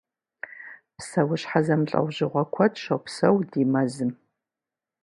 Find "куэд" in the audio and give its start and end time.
2.53-2.73